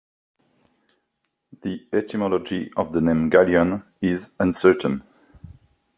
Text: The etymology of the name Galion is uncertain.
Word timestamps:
The 1.61 1.87
etymology 1.93 2.71
of 2.75 2.91
the 2.91 3.01
name 3.01 3.29
Galion 3.29 3.83
is 4.01 4.31
uncertain. 4.39 5.03